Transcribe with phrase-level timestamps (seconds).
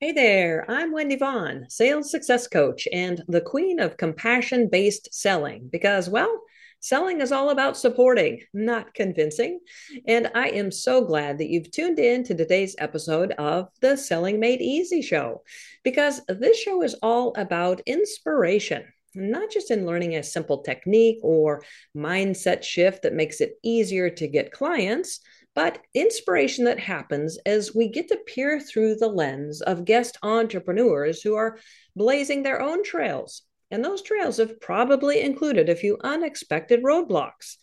[0.00, 5.68] Hey there, I'm Wendy Vaughn, sales success coach and the queen of compassion based selling
[5.72, 6.40] because, well,
[6.78, 9.58] selling is all about supporting, not convincing.
[10.06, 14.38] And I am so glad that you've tuned in to today's episode of the Selling
[14.38, 15.42] Made Easy show
[15.82, 18.84] because this show is all about inspiration.
[19.16, 21.64] Not just in learning a simple technique or
[21.96, 25.18] mindset shift that makes it easier to get clients,
[25.58, 31.20] but inspiration that happens as we get to peer through the lens of guest entrepreneurs
[31.20, 31.58] who are
[31.96, 33.42] blazing their own trails.
[33.72, 37.56] And those trails have probably included a few unexpected roadblocks,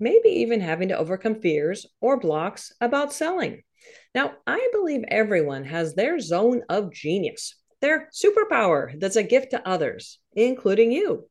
[0.00, 3.64] maybe even having to overcome fears or blocks about selling.
[4.14, 9.68] Now, I believe everyone has their zone of genius, their superpower that's a gift to
[9.68, 11.28] others, including you.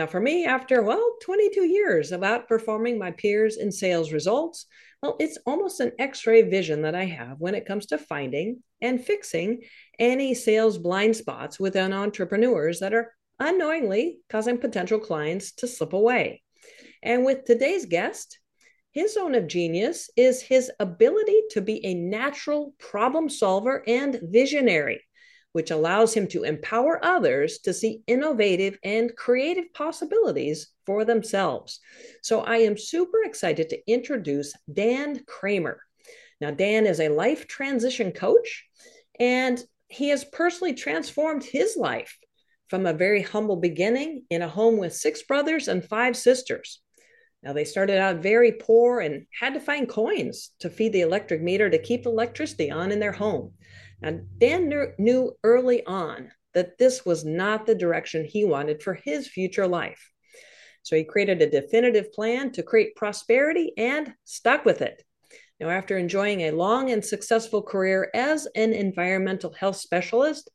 [0.00, 4.64] Now, for me, after, well, 22 years of outperforming my peers in sales results,
[5.02, 8.62] well, it's almost an x ray vision that I have when it comes to finding
[8.80, 9.60] and fixing
[9.98, 16.42] any sales blind spots within entrepreneurs that are unknowingly causing potential clients to slip away.
[17.02, 18.38] And with today's guest,
[18.92, 25.02] his zone of genius is his ability to be a natural problem solver and visionary
[25.52, 31.80] which allows him to empower others to see innovative and creative possibilities for themselves.
[32.22, 35.80] So I am super excited to introduce Dan Kramer.
[36.40, 38.64] Now, Dan is a life transition coach,
[39.18, 42.16] and he has personally transformed his life
[42.68, 46.80] from a very humble beginning in a home with six brothers and five sisters.
[47.42, 51.42] Now, they started out very poor and had to find coins to feed the electric
[51.42, 53.54] meter to keep electricity on in their home.
[54.02, 59.28] And Dan knew early on that this was not the direction he wanted for his
[59.28, 60.10] future life.
[60.82, 65.04] So he created a definitive plan to create prosperity and stuck with it.
[65.60, 70.50] Now, after enjoying a long and successful career as an environmental health specialist,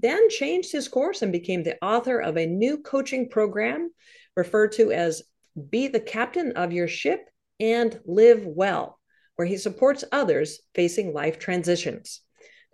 [0.00, 3.90] Dan changed his course and became the author of a new coaching program
[4.34, 5.22] referred to as
[5.70, 7.20] Be the Captain of Your Ship
[7.60, 8.98] and Live Well,
[9.36, 12.22] where he supports others facing life transitions.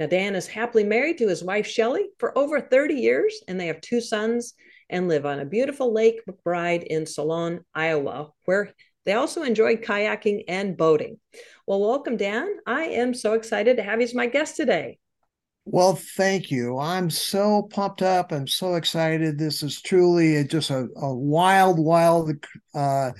[0.03, 3.69] Now, Dan is happily married to his wife, Shelly, for over 30 years, and they
[3.69, 4.55] have two sons
[4.91, 8.73] and live on a beautiful Lake McBride in Solon, Iowa, where
[9.05, 11.21] they also enjoy kayaking and boating.
[11.69, 12.49] Well, welcome, Dan.
[12.67, 14.99] I am so excited to have you as my guest today.
[15.67, 16.79] Well, thank you.
[16.79, 18.33] I'm so pumped up.
[18.33, 19.39] I'm so excited.
[19.39, 22.33] This is truly just a, a wild, wild
[22.75, 23.13] uh,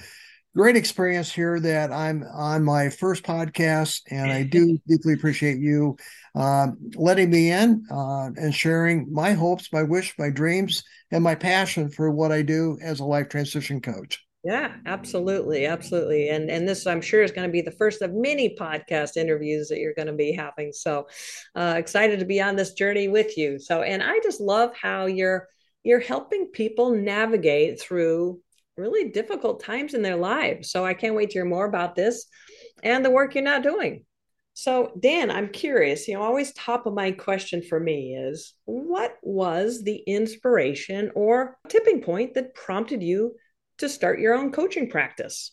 [0.55, 5.97] great experience here that I'm on my first podcast, and I do deeply appreciate you
[6.35, 11.35] um, letting me in uh, and sharing my hopes, my wish, my dreams, and my
[11.35, 14.25] passion for what I do as a life transition coach.
[14.45, 18.13] Yeah, absolutely, absolutely, and and this I'm sure is going to be the first of
[18.13, 20.73] many podcast interviews that you're going to be having.
[20.73, 21.07] So
[21.55, 23.61] uh, excited to be on this journey with you.
[23.61, 25.49] So, and I just love how you're
[25.85, 28.41] you're helping people navigate through
[28.77, 30.71] really difficult times in their lives.
[30.71, 32.27] So I can't wait to hear more about this
[32.83, 34.05] and the work you're not doing.
[34.55, 39.17] So, Dan, I'm curious, you know, always top of mind question for me is what
[39.23, 43.35] was the inspiration or tipping point that prompted you
[43.79, 45.53] to start your own coaching practice?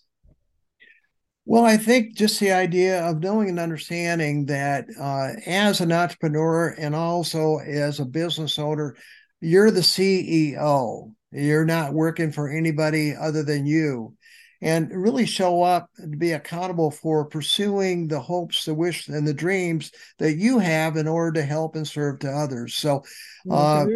[1.45, 6.75] Well, I think just the idea of knowing and understanding that uh, as an entrepreneur
[6.77, 8.95] and also as a business owner,
[9.39, 11.13] you're the CEO.
[11.31, 14.15] You're not working for anybody other than you.
[14.61, 19.33] And really show up to be accountable for pursuing the hopes, the wish, and the
[19.33, 22.75] dreams that you have in order to help and serve to others.
[22.75, 23.05] So,
[23.49, 23.95] uh, mm-hmm.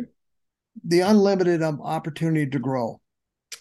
[0.85, 3.01] the unlimited um, opportunity to grow.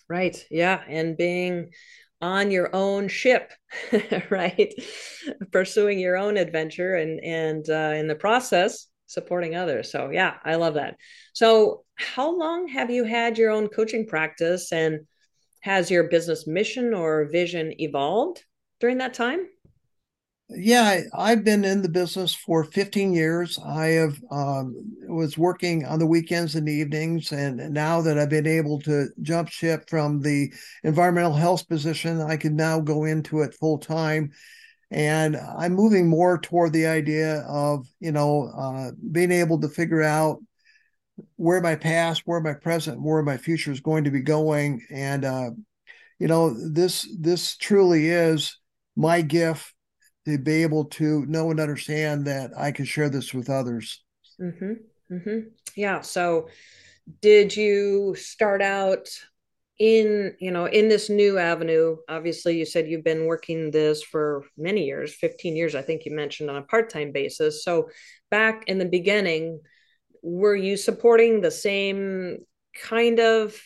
[0.09, 0.47] Right.
[0.49, 0.81] Yeah.
[0.89, 1.71] And being
[2.21, 3.53] on your own ship,
[4.31, 4.73] right?
[5.51, 9.93] Pursuing your own adventure and and uh, in the process supporting others.
[9.93, 10.97] So yeah, I love that.
[11.35, 15.01] So how long have you had your own coaching practice and
[15.61, 18.45] has your business mission or vision evolved
[18.81, 19.47] during that time?
[20.49, 23.59] Yeah, I've been in the business for 15 years.
[23.65, 24.75] I have um,
[25.09, 29.49] was working on the weekends and evenings, and now that I've been able to jump
[29.49, 30.53] ship from the
[30.85, 34.33] environmental health position, I can now go into it full time
[34.93, 40.03] and i'm moving more toward the idea of you know uh, being able to figure
[40.03, 40.39] out
[41.37, 44.85] where my past where my present where my future is going to be going.
[44.91, 45.51] And uh,
[46.19, 48.59] you know this this truly is
[48.97, 49.75] my gift
[50.27, 54.03] to be able to know and understand that i can share this with others.
[54.41, 55.15] Mm-hmm.
[55.15, 55.39] Mm-hmm.
[55.77, 56.01] yeah.
[56.01, 56.49] So
[57.21, 59.09] did you start out
[59.79, 61.97] in you know in this new avenue?
[62.09, 66.15] Obviously you said you've been working this for many years 15 years i think you
[66.15, 67.65] mentioned on a part-time basis.
[67.65, 67.89] So
[68.31, 69.61] back in the beginning
[70.23, 72.39] were you supporting the same
[72.81, 73.61] kind of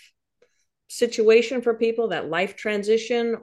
[0.88, 3.36] situation for people that life transition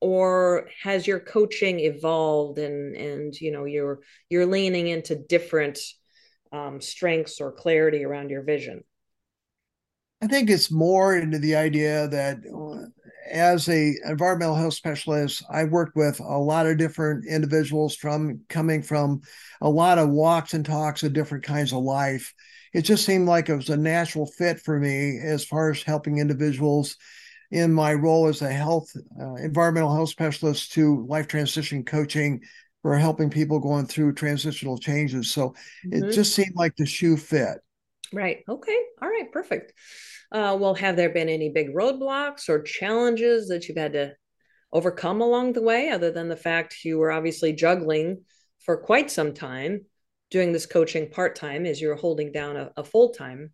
[0.00, 5.78] or has your coaching evolved and and you know you're you're leaning into different
[6.52, 8.84] um, strengths or clarity around your vision?
[10.22, 12.38] I think it's more into the idea that
[13.30, 18.82] as a environmental health specialist i worked with a lot of different individuals from coming
[18.82, 19.20] from
[19.60, 22.32] a lot of walks and talks of different kinds of life
[22.72, 26.18] it just seemed like it was a natural fit for me as far as helping
[26.18, 26.96] individuals
[27.50, 32.42] in my role as a health uh, environmental health specialist to life transition coaching
[32.82, 35.30] for helping people going through transitional changes.
[35.30, 35.54] So
[35.86, 36.04] mm-hmm.
[36.04, 37.58] it just seemed like the shoe fit.
[38.12, 38.44] Right.
[38.48, 38.78] Okay.
[39.02, 39.30] All right.
[39.32, 39.72] Perfect.
[40.30, 44.12] Uh, well have there been any big roadblocks or challenges that you've had to
[44.72, 48.22] overcome along the way other than the fact you were obviously juggling
[48.60, 49.86] for quite some time
[50.30, 53.52] doing this coaching part time as you're holding down a, a full time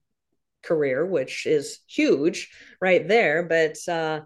[0.63, 2.51] career, which is huge
[2.81, 3.43] right there.
[3.43, 4.23] But uh,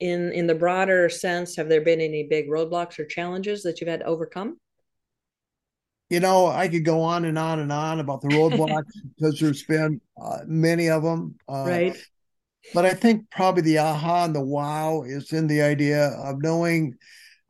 [0.00, 3.90] in in the broader sense, have there been any big roadblocks or challenges that you've
[3.90, 4.58] had to overcome?
[6.10, 8.84] You know, I could go on and on and on about the roadblocks
[9.16, 11.36] because there's been uh, many of them.
[11.48, 11.96] Uh, right.
[12.74, 16.94] But I think probably the aha and the wow is in the idea of knowing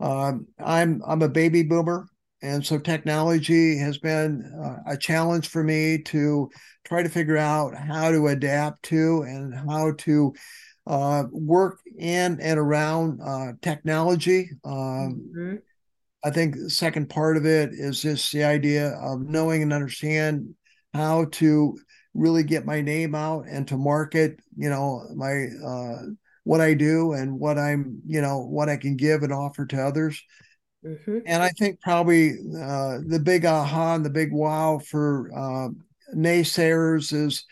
[0.00, 2.06] um, I'm I'm a baby boomer.
[2.42, 6.50] And so technology has been uh, a challenge for me to
[6.84, 10.34] try to figure out how to adapt to and how to
[10.86, 14.50] uh, work in and around uh, technology.
[14.64, 15.56] Um, mm-hmm.
[16.24, 20.54] I think the second part of it is just the idea of knowing and understand
[20.94, 21.78] how to
[22.14, 26.02] really get my name out and to market, you know, my uh,
[26.44, 29.82] what I do and what I'm, you know, what I can give and offer to
[29.82, 30.20] others.
[30.84, 31.18] Mm-hmm.
[31.26, 35.68] And I think probably uh, the big aha and the big wow for uh,
[36.14, 37.44] naysayers is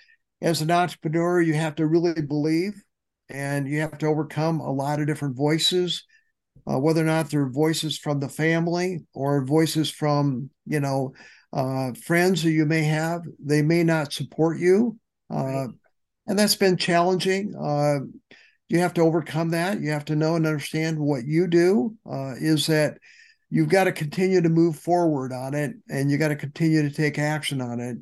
[0.43, 2.83] as an entrepreneur, you have to really believe
[3.29, 6.05] and you have to overcome a lot of different voices,
[6.67, 11.13] uh, whether or not they're voices from the family or voices from, you know,
[11.53, 13.23] uh, friends that you may have.
[13.39, 14.99] They may not support you.
[15.33, 15.69] Uh, right.
[16.27, 17.55] And that's been challenging.
[17.55, 18.01] Uh,
[18.69, 19.81] you have to overcome that.
[19.81, 21.97] You have to know and understand what you do
[22.41, 22.99] is that
[23.51, 26.95] you've got to continue to move forward on it and you got to continue to
[26.95, 27.99] take action on it.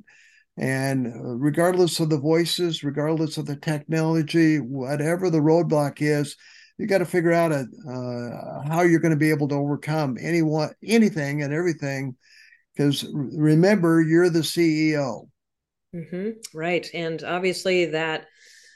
[0.57, 6.37] And uh, regardless of the voices regardless of the technology whatever the roadblock is
[6.79, 10.17] you got to figure out a, uh, how you're going to be able to overcome
[10.21, 12.17] anyone anything and everything.
[12.75, 15.29] Because remember you're the ceo
[15.95, 16.31] mm-hmm.
[16.55, 16.87] right.
[16.93, 18.27] And obviously that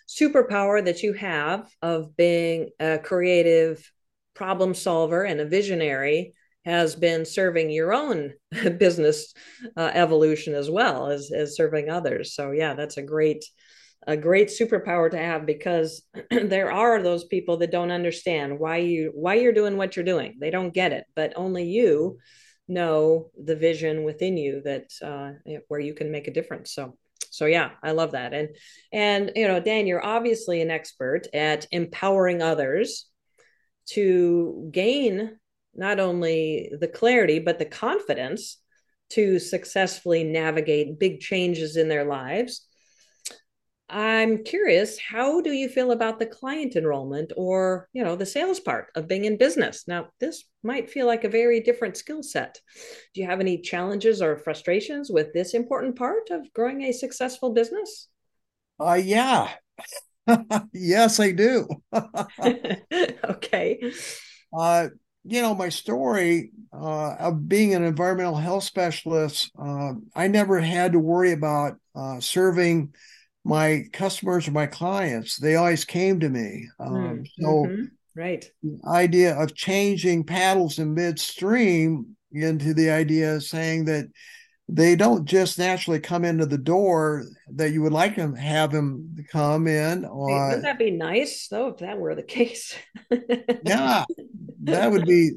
[0.08, 3.90] superpower that you have of being a creative
[4.34, 6.34] problem solver and a visionary
[6.64, 8.32] has been serving your own
[8.78, 9.34] business
[9.76, 12.34] uh, evolution as well as as serving others.
[12.34, 13.44] So yeah, that's a great
[14.06, 19.12] a great superpower to have because there are those people that don't understand why you
[19.14, 20.36] why you're doing what you're doing.
[20.40, 22.18] They don't get it, but only you
[22.68, 25.32] know the vision within you that uh,
[25.68, 26.74] where you can make a difference.
[26.74, 26.96] So
[27.32, 28.50] so yeah i love that and
[28.92, 33.06] and you know dan you're obviously an expert at empowering others
[33.86, 35.38] to gain
[35.74, 38.58] not only the clarity, but the confidence
[39.10, 42.66] to successfully navigate big changes in their lives.
[43.88, 48.58] I'm curious, how do you feel about the client enrollment or, you know, the sales
[48.58, 49.86] part of being in business?
[49.86, 52.58] Now, this might feel like a very different skill set.
[53.12, 57.52] Do you have any challenges or frustrations with this important part of growing a successful
[57.52, 58.08] business?
[58.80, 59.50] Uh yeah.
[60.72, 61.68] yes, I do.
[63.24, 63.92] okay.
[64.56, 64.88] Uh
[65.24, 70.92] you know, my story uh, of being an environmental health specialist, uh, I never had
[70.92, 72.94] to worry about uh, serving
[73.44, 75.36] my customers or my clients.
[75.36, 76.68] They always came to me.
[76.80, 77.84] Um, mm, so, mm-hmm.
[78.16, 84.06] right, the idea of changing paddles in midstream into the idea of saying that
[84.74, 89.14] they don't just naturally come into the door that you would like them have them
[89.30, 90.06] come in.
[90.06, 92.74] Or, Wouldn't that be nice though if that were the case?
[93.64, 94.04] yeah,
[94.62, 95.32] that would be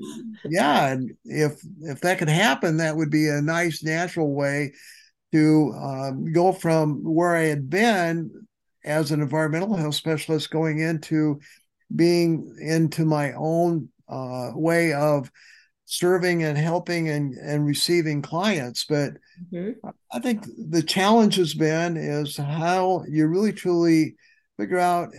[0.45, 0.87] yeah.
[0.87, 4.73] And if if that could happen, that would be a nice natural way
[5.33, 8.47] to um, go from where I had been
[8.85, 11.41] as an environmental health specialist going into
[11.93, 15.29] being into my own uh, way of
[15.85, 18.85] serving and helping and, and receiving clients.
[18.85, 19.13] But
[19.51, 19.87] mm-hmm.
[20.11, 24.15] I think the challenge has been is how you really truly
[24.57, 25.09] figure out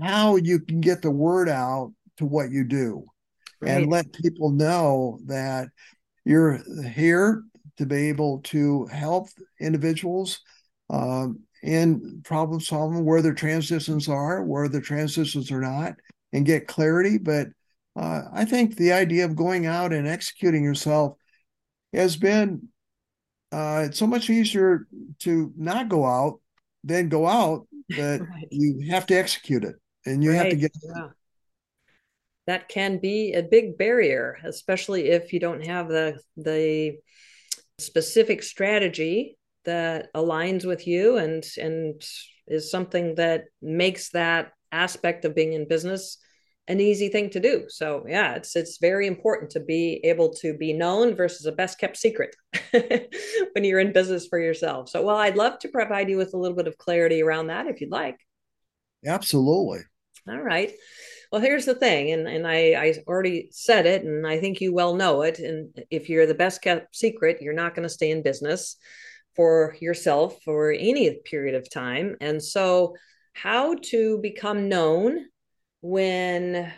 [0.00, 3.04] how you can get the word out to what you do
[3.60, 3.72] right.
[3.72, 5.68] and let people know that
[6.24, 6.60] you're
[6.92, 7.42] here
[7.78, 9.28] to be able to help
[9.60, 10.40] individuals
[10.90, 15.94] um, in problem solving where their transitions are, where the transitions are not,
[16.32, 17.18] and get clarity.
[17.18, 17.48] But
[17.96, 21.16] uh, I think the idea of going out and executing yourself
[21.92, 22.68] has been
[23.52, 24.86] uh, it's so much easier
[25.18, 26.40] to not go out
[26.84, 28.48] than go out, that right.
[28.50, 29.74] you have to execute it
[30.06, 30.38] and you right.
[30.38, 30.72] have to get.
[30.82, 31.08] Yeah.
[32.46, 36.98] That can be a big barrier, especially if you don't have the the
[37.78, 42.02] specific strategy that aligns with you and and
[42.46, 46.18] is something that makes that aspect of being in business
[46.68, 47.64] an easy thing to do.
[47.68, 51.78] So yeah, it's it's very important to be able to be known versus a best
[51.78, 52.36] kept secret
[52.70, 54.88] when you're in business for yourself.
[54.88, 57.66] So well, I'd love to provide you with a little bit of clarity around that
[57.66, 58.18] if you'd like.
[59.04, 59.80] Absolutely.
[60.28, 60.72] All right.
[61.32, 64.74] Well, here's the thing, and, and I, I already said it, and I think you
[64.74, 65.38] well know it.
[65.38, 68.76] And if you're the best kept secret, you're not going to stay in business
[69.36, 72.16] for yourself for any period of time.
[72.20, 72.96] And so,
[73.32, 75.26] how to become known
[75.80, 76.72] when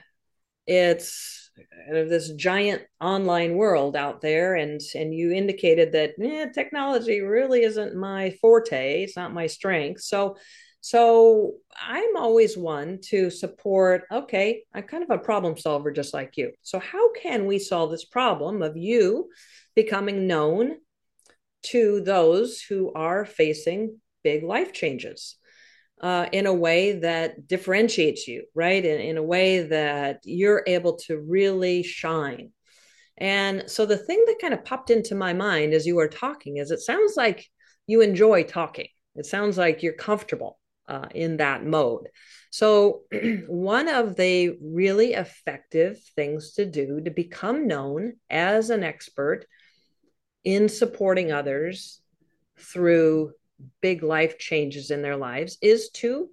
[0.66, 1.50] it's
[1.87, 7.21] kind of this giant online world out there and and you indicated that eh, technology
[7.21, 9.02] really isn't my forte.
[9.02, 10.02] It's not my strength.
[10.02, 10.37] So
[10.85, 16.37] so i'm always one to support okay i'm kind of a problem solver just like
[16.37, 16.52] you.
[16.62, 19.30] So how can we solve this problem of you
[19.76, 20.73] becoming known
[21.62, 25.37] to those who are facing big life changes
[26.02, 28.85] uh, in a way that differentiates you, right?
[28.85, 32.50] In, in a way that you're able to really shine.
[33.18, 36.56] And so the thing that kind of popped into my mind as you were talking
[36.56, 37.47] is it sounds like
[37.87, 38.88] you enjoy talking.
[39.14, 42.09] It sounds like you're comfortable uh, in that mode.
[42.50, 43.02] So,
[43.47, 49.47] one of the really effective things to do to become known as an expert
[50.44, 52.00] in supporting others
[52.59, 53.32] through
[53.81, 56.31] big life changes in their lives is to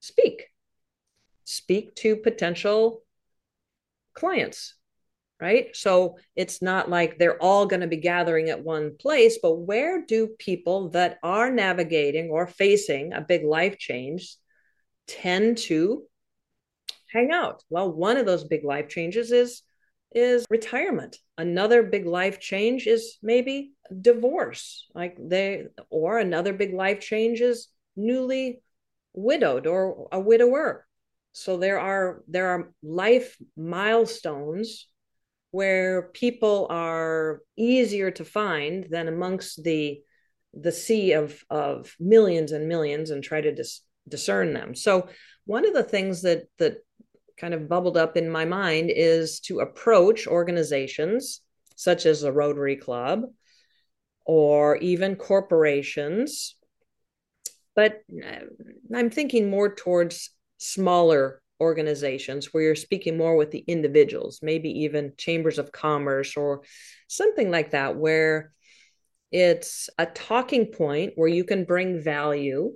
[0.00, 0.48] speak.
[1.44, 3.02] Speak to potential
[4.14, 4.74] clients
[5.42, 5.74] right?
[5.74, 10.06] So it's not like they're all going to be gathering at one place but where
[10.06, 14.36] do people that are navigating or facing a big life change
[15.08, 16.04] tend to
[17.12, 17.64] hang out?
[17.70, 19.62] Well one of those big life changes is
[20.14, 21.16] is retirement.
[21.38, 24.86] Another big life change is maybe divorce.
[24.94, 28.62] Like they or another big life change is newly
[29.12, 30.86] widowed or a widower.
[31.32, 34.88] So there are there are life milestones
[35.50, 40.00] where people are easier to find than amongst the
[40.54, 44.74] the sea of of millions and millions and try to dis- discern them.
[44.74, 45.08] So
[45.44, 46.78] one of the things that that
[47.36, 51.40] kind of bubbled up in my mind is to approach organizations
[51.76, 53.22] such as the Rotary Club
[54.24, 56.56] or even corporations.
[57.74, 58.44] But uh,
[58.94, 65.12] I'm thinking more towards smaller organizations where you're speaking more with the individuals, maybe even
[65.16, 66.62] chambers of commerce or
[67.08, 68.52] something like that, where
[69.30, 72.72] it's a talking point where you can bring value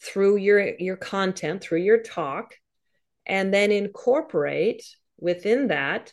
[0.00, 2.54] through your your content through your talk
[3.26, 4.84] and then incorporate
[5.18, 6.12] within that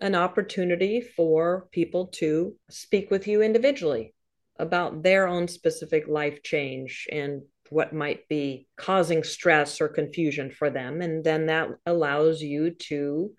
[0.00, 4.14] an opportunity for people to speak with you individually
[4.58, 10.70] about their own specific life change and what might be causing stress or confusion for
[10.70, 11.00] them.
[11.00, 13.32] And then that allows you to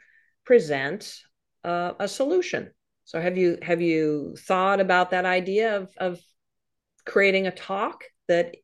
[0.45, 1.21] present
[1.63, 2.71] uh, a solution.
[3.05, 6.19] So have you have you thought about that idea of of
[7.05, 8.55] creating a talk that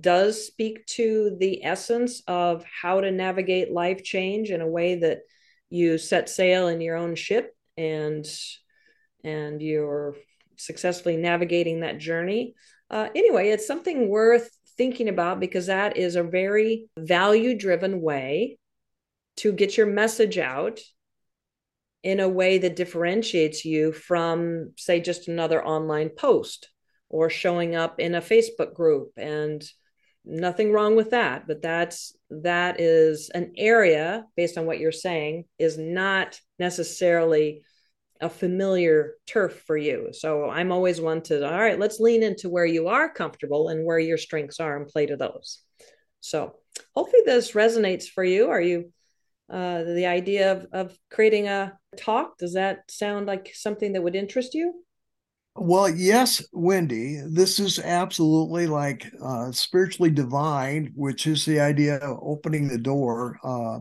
[0.00, 5.20] does speak to the essence of how to navigate life change in a way that
[5.70, 8.26] you set sail in your own ship and
[9.24, 10.16] and you're
[10.56, 12.54] successfully navigating that journey.
[12.90, 18.58] Uh, anyway it's something worth thinking about because that is a very value driven way
[19.36, 20.80] to get your message out
[22.02, 26.68] in a way that differentiates you from say just another online post
[27.08, 29.62] or showing up in a Facebook group and
[30.24, 35.44] nothing wrong with that but that's that is an area based on what you're saying
[35.58, 37.62] is not necessarily
[38.20, 40.10] a familiar turf for you.
[40.12, 43.84] So i'm always one to all right let's lean into where you are comfortable and
[43.84, 45.58] where your strengths are and play to those.
[46.20, 46.54] So
[46.94, 48.48] hopefully this resonates for you.
[48.48, 48.92] Are you
[49.50, 52.38] uh, the idea of, of creating a talk?
[52.38, 54.84] Does that sound like something that would interest you
[55.54, 62.18] well, yes, Wendy, this is absolutely like uh, spiritually divine, which is the idea of
[62.22, 63.38] opening the door.
[63.44, 63.80] Uh,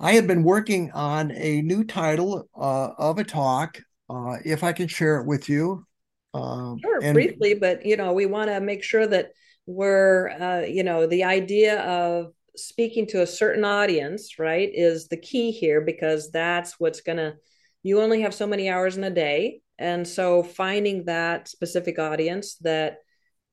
[0.00, 4.72] I have been working on a new title uh, of a talk, uh, if I
[4.72, 5.86] can share it with you.
[6.34, 9.30] Um, sure, and briefly, but you know, we want to make sure that
[9.66, 15.16] we're, uh, you know, the idea of speaking to a certain audience, right, is the
[15.16, 17.34] key here because that's what's going to,
[17.82, 19.60] you only have so many hours in a day.
[19.78, 22.98] And so finding that specific audience that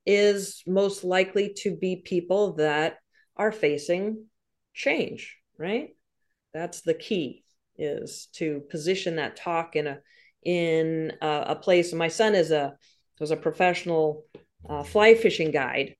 [0.06, 2.98] is most likely to be people that
[3.38, 4.26] are facing
[4.74, 5.90] change, right?
[6.54, 7.44] That's the key
[7.78, 10.00] is to position that talk in a
[10.44, 11.92] in a, a place.
[11.94, 12.76] My son is a
[13.20, 14.26] was a professional
[14.70, 15.96] uh, fly fishing guide,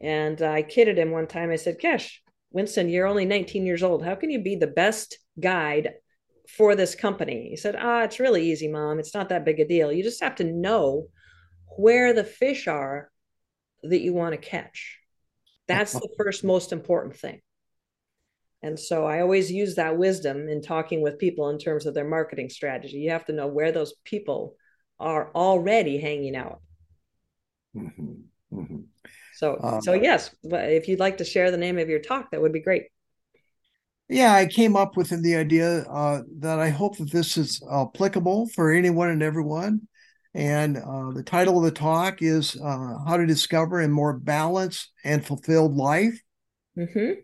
[0.00, 1.50] and I kidded him one time.
[1.50, 2.12] I said, "Kesh,
[2.50, 4.04] Winston, you're only 19 years old.
[4.04, 5.94] How can you be the best guide
[6.48, 8.98] for this company?" He said, "Ah, it's really easy, mom.
[8.98, 9.92] It's not that big a deal.
[9.92, 11.08] You just have to know
[11.76, 13.10] where the fish are
[13.82, 14.98] that you want to catch.
[15.66, 17.40] That's the first most important thing."
[18.62, 22.08] And so I always use that wisdom in talking with people in terms of their
[22.08, 22.98] marketing strategy.
[22.98, 24.56] You have to know where those people
[24.98, 26.60] are already hanging out.
[27.76, 28.12] Mm-hmm.
[28.52, 28.80] Mm-hmm.
[29.34, 32.42] So, um, so yes, if you'd like to share the name of your talk, that
[32.42, 32.86] would be great.
[34.08, 38.48] Yeah, I came up with the idea uh, that I hope that this is applicable
[38.48, 39.86] for anyone and everyone.
[40.34, 44.90] And uh, the title of the talk is uh, How to Discover a More Balanced
[45.04, 46.18] and Fulfilled Life.
[46.76, 47.20] Mm-hmm.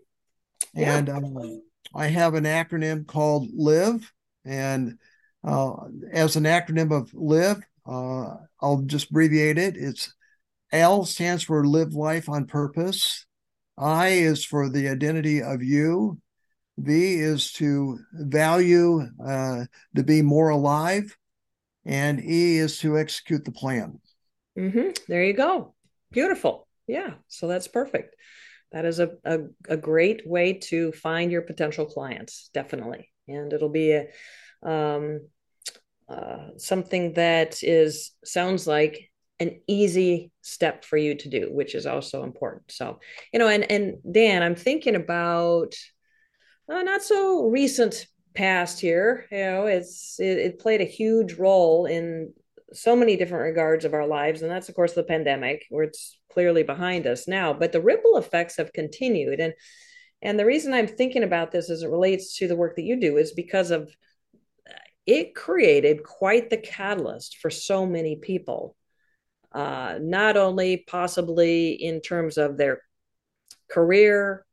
[0.75, 1.15] And yeah.
[1.15, 1.63] um,
[1.95, 4.11] I have an acronym called LIVE.
[4.45, 4.99] And
[5.43, 5.73] uh,
[6.13, 9.77] as an acronym of LIVE, uh, I'll just abbreviate it.
[9.77, 10.13] It's
[10.73, 13.25] L stands for live life on purpose.
[13.79, 16.21] I is for the identity of you.
[16.79, 19.65] V is to value, uh,
[19.95, 21.17] to be more alive.
[21.87, 24.01] And E is to execute the plan.
[24.59, 24.91] Mm-hmm.
[25.07, 25.75] There you go.
[26.11, 26.67] Beautiful.
[26.87, 27.15] Yeah.
[27.29, 28.17] So that's perfect
[28.75, 29.39] that is a, a,
[29.69, 34.07] a great way to find your potential clients definitely and it'll be a
[34.63, 35.21] um,
[36.09, 41.87] uh, something that is sounds like an easy step for you to do which is
[41.87, 42.99] also important so
[43.33, 45.75] you know and and dan i'm thinking about
[46.69, 51.87] uh, not so recent past here you know it's it, it played a huge role
[51.87, 52.33] in
[52.73, 56.19] so many different regards of our lives and that's of course the pandemic where it's
[56.33, 59.55] clearly behind us now but the ripple effects have continued and
[60.21, 62.99] and the reason i'm thinking about this as it relates to the work that you
[62.99, 63.95] do is because of
[65.07, 68.75] it created quite the catalyst for so many people
[69.53, 72.81] uh, not only possibly in terms of their
[73.71, 74.45] career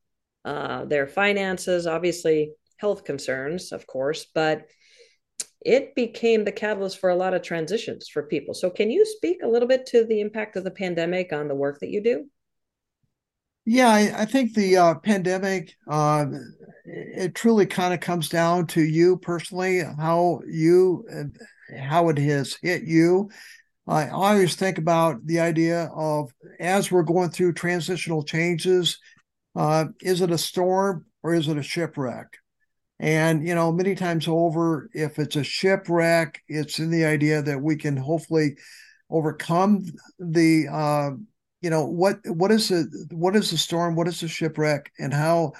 [0.45, 4.67] uh, their finances obviously health concerns of course but
[5.63, 8.53] it became the catalyst for a lot of transitions for people.
[8.53, 11.55] So, can you speak a little bit to the impact of the pandemic on the
[11.55, 12.25] work that you do?
[13.65, 16.25] Yeah, I, I think the uh, pandemic, uh,
[16.83, 21.05] it truly kind of comes down to you personally, how you,
[21.79, 23.29] how it has hit you.
[23.87, 28.97] I always think about the idea of as we're going through transitional changes,
[29.55, 32.37] uh, is it a storm or is it a shipwreck?
[32.99, 37.59] And, you know, many times over, if it's a shipwreck, it's in the idea that
[37.59, 38.57] we can hopefully
[39.09, 39.85] overcome
[40.19, 41.11] the, uh,
[41.61, 43.95] you know, what what is the what is the storm?
[43.95, 44.91] What is the shipwreck?
[44.99, 45.53] And how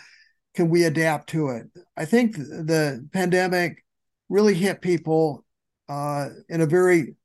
[0.56, 1.68] can we adapt to it?
[1.96, 3.84] I think the pandemic
[4.30, 5.46] really hit people
[5.90, 7.16] uh, in a very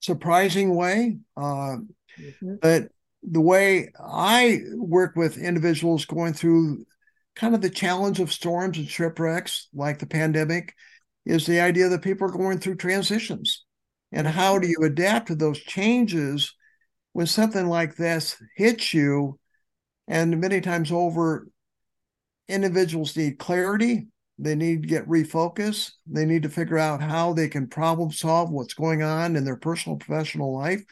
[0.00, 1.18] surprising way.
[1.36, 1.78] Uh,
[2.18, 2.54] mm-hmm.
[2.60, 2.88] But
[3.22, 6.86] the way I work with individuals going through
[7.36, 10.74] kind of the challenge of storms and shipwrecks like the pandemic
[11.26, 13.64] is the idea that people are going through transitions.
[14.12, 16.54] And how do you adapt to those changes
[17.12, 19.38] when something like this hits you?
[20.08, 21.46] And many times over,
[22.48, 24.08] individuals need clarity.
[24.38, 25.92] They need to get refocused.
[26.06, 29.56] They need to figure out how they can problem solve what's going on in their
[29.56, 30.82] personal professional life.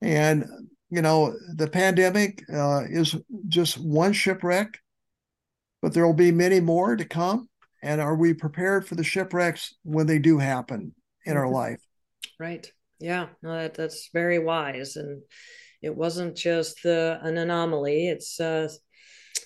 [0.00, 0.46] And,
[0.92, 3.16] you know, the pandemic uh, is
[3.48, 4.78] just one shipwreck
[5.82, 7.48] but there will be many more to come.
[7.82, 10.94] And are we prepared for the shipwrecks when they do happen
[11.26, 11.54] in our mm-hmm.
[11.54, 11.80] life?
[12.38, 12.72] Right.
[13.00, 13.26] Yeah.
[13.42, 14.94] No, that, that's very wise.
[14.94, 15.22] And
[15.82, 18.06] it wasn't just the, an anomaly.
[18.06, 18.68] It's, uh,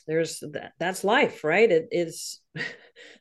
[0.06, 1.70] there's that, that's life, right?
[1.70, 2.40] It is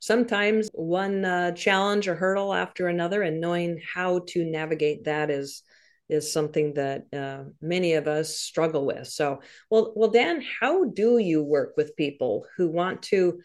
[0.02, 5.64] sometimes one uh, challenge or hurdle after another, and knowing how to navigate that is
[6.10, 9.08] is something that uh, many of us struggle with.
[9.08, 13.42] So, well, well, Dan, how do you work with people who want to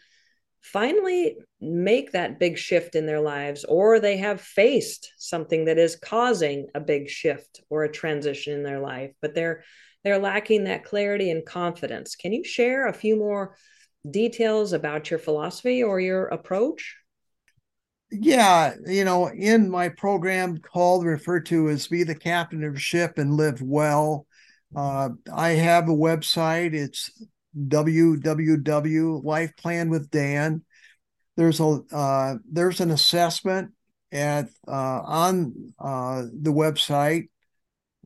[0.61, 5.95] finally make that big shift in their lives, or they have faced something that is
[5.95, 9.63] causing a big shift or a transition in their life, but they're
[10.03, 12.15] they're lacking that clarity and confidence?
[12.15, 13.55] Can you share a few more
[14.09, 16.95] details about your philosophy or your approach?
[18.11, 23.17] Yeah, you know, in my program called referred to as Be the Captain of Ship
[23.17, 24.27] and Live Well,
[24.75, 26.73] uh, I have a website.
[26.73, 27.09] It's
[27.57, 30.63] www life plan with Dan.
[31.37, 33.71] There's a uh, there's an assessment
[34.11, 37.29] at uh, on uh, the website.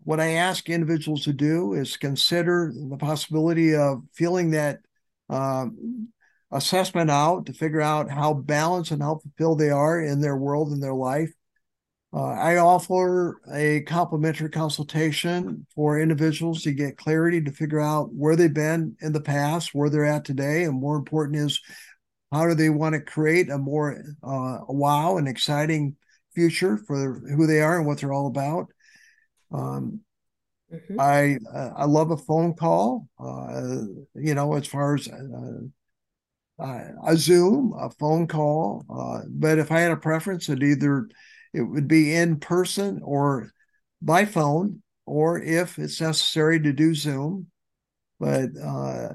[0.03, 4.81] What I ask individuals to do is consider the possibility of feeling that
[5.29, 6.09] um,
[6.55, 10.71] assessment out to figure out how balanced and how fulfilled they are in their world
[10.71, 11.31] and their life.
[12.13, 18.37] Uh, I offer a complimentary consultation for individuals to get clarity to figure out where
[18.37, 21.61] they've been in the past, where they're at today, and more important is
[22.31, 25.97] how do they want to create a more uh, wow and exciting
[26.33, 28.67] future for who they are and what they're all about.
[29.51, 30.01] Um,
[30.73, 30.99] mm-hmm.
[30.99, 33.07] I uh, I love a phone call.
[33.19, 33.81] Uh,
[34.13, 35.59] you know, as far as uh, uh,
[36.59, 38.85] a Zoom, a phone call.
[38.89, 41.09] Uh, but if I had a preference, it either
[41.53, 43.51] it would be in person or
[44.01, 47.47] by phone, or if it's necessary to do Zoom.
[48.19, 49.09] But uh,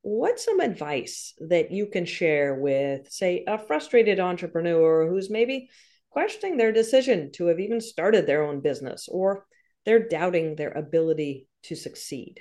[0.02, 5.68] what's some advice that you can share with, say, a frustrated entrepreneur who's maybe
[6.10, 9.46] questioning their decision to have even started their own business or
[9.86, 12.40] they're doubting their ability to succeed?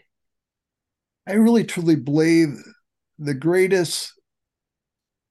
[1.28, 2.58] I really truly believe
[3.20, 4.14] the greatest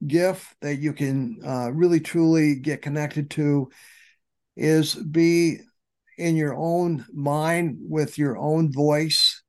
[0.06, 3.68] gift that you can uh, really truly get connected to
[4.56, 5.58] is be
[6.18, 9.42] in your own mind with your own voice.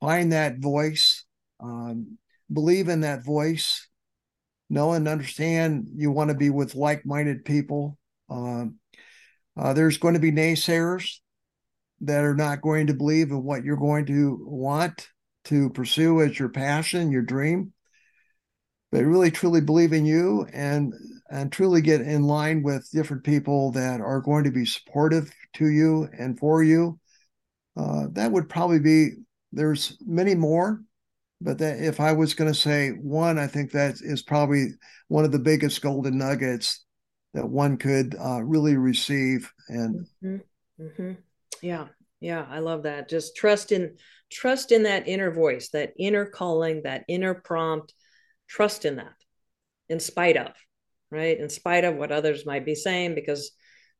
[0.00, 1.24] Find that voice,
[1.60, 2.18] um,
[2.52, 3.88] believe in that voice,
[4.68, 7.96] know and understand you want to be with like minded people.
[8.28, 8.78] Um,
[9.56, 11.18] uh, there's going to be naysayers
[12.00, 15.08] that are not going to believe in what you're going to want
[15.44, 17.72] to pursue as your passion, your dream.
[18.90, 20.92] But really, truly believe in you and
[21.30, 25.68] and truly get in line with different people that are going to be supportive to
[25.68, 26.98] you and for you.
[27.76, 29.10] Uh, that would probably be,
[29.52, 30.82] there's many more,
[31.40, 34.68] but that if I was going to say one, I think that is probably
[35.08, 36.84] one of the biggest golden nuggets
[37.34, 39.50] that one could uh, really receive.
[39.68, 40.82] And mm-hmm.
[40.82, 41.12] Mm-hmm.
[41.62, 41.86] yeah,
[42.20, 43.08] yeah, I love that.
[43.08, 43.96] Just trust in
[44.30, 47.94] trust in that inner voice, that inner calling, that inner prompt.
[48.48, 49.14] Trust in that,
[49.88, 50.52] in spite of
[51.12, 51.38] right?
[51.38, 53.52] In spite of what others might be saying, because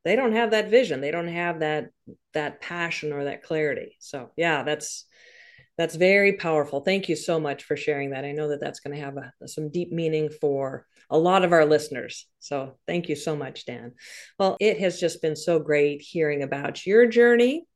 [0.04, 1.90] they don't have that vision, they don't have that
[2.34, 3.96] that passion or that clarity.
[3.98, 5.04] So yeah, that's
[5.78, 6.80] that's very powerful.
[6.80, 8.24] Thank you so much for sharing that.
[8.24, 11.52] I know that that's going to have a, some deep meaning for a lot of
[11.52, 12.26] our listeners.
[12.40, 13.92] So thank you so much, Dan.
[14.38, 17.66] Well, it has just been so great hearing about your journey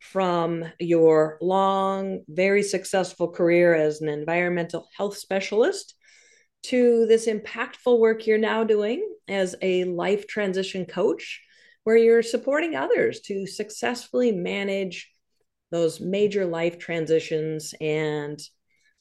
[0.00, 5.94] from your long, very successful career as an environmental health specialist
[6.62, 11.40] to this impactful work you're now doing as a life transition coach,
[11.84, 15.10] where you're supporting others to successfully manage
[15.70, 18.40] those major life transitions and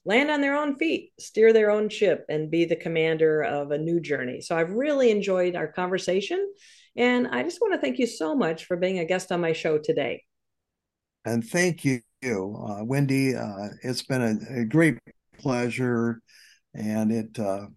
[0.06, 3.78] land on their own feet, steer their own ship, and be the commander of a
[3.78, 4.42] new journey.
[4.42, 6.52] So I've really enjoyed our conversation.
[6.96, 9.54] And I just want to thank you so much for being a guest on my
[9.54, 10.24] show today.
[11.26, 13.36] And thank you, uh, Wendy.
[13.36, 14.98] Uh, it's been a, a, great
[15.38, 16.22] pleasure,
[16.74, 17.68] and it uh,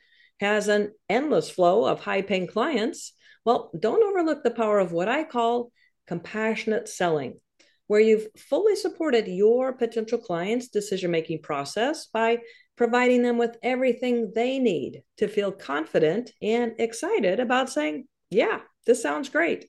[0.40, 3.14] has an endless flow of high paying clients,
[3.46, 5.72] well, don't overlook the power of what I call
[6.07, 7.40] compassionate selling,
[7.87, 12.38] where you've fully supported your potential clients' decision making process by
[12.77, 19.03] providing them with everything they need to feel confident and excited about saying, Yeah, this
[19.03, 19.67] sounds great.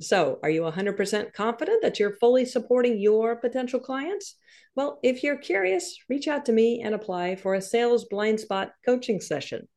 [0.00, 4.34] So, are you 100% confident that you're fully supporting your potential clients?
[4.74, 8.72] Well, if you're curious, reach out to me and apply for a sales blind spot
[8.84, 9.68] coaching session.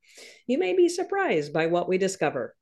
[0.47, 2.55] You may be surprised by what we discover.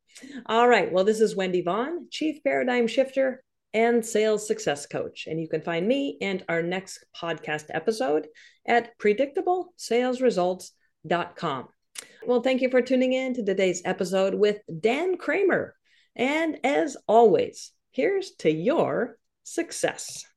[0.45, 0.91] All right.
[0.91, 5.27] Well, this is Wendy Vaughn, Chief Paradigm Shifter and Sales Success Coach.
[5.27, 8.27] And you can find me and our next podcast episode
[8.67, 11.67] at predictablesalesresults.com.
[12.25, 15.75] Well, thank you for tuning in to today's episode with Dan Kramer.
[16.15, 20.25] And as always, here's to your success.